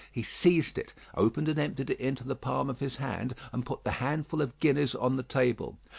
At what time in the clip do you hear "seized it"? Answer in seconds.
0.23-0.95